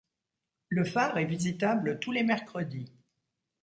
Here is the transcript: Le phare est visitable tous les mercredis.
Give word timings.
Le 0.69 0.83
phare 0.83 1.19
est 1.19 1.25
visitable 1.25 1.99
tous 1.99 2.11
les 2.11 2.23
mercredis. 2.23 2.91